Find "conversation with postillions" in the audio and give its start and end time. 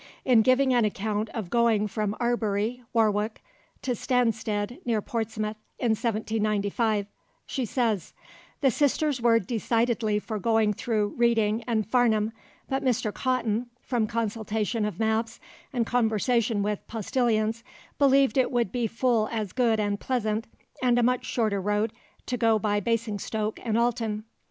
15.85-17.63